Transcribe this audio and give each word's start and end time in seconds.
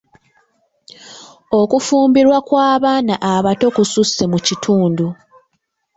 Okufumbirwa 1.59 2.37
kw'abaana 2.47 3.13
abato 3.33 3.67
kususse 3.75 4.23
mu 4.31 4.39
kitundu. 4.45 5.07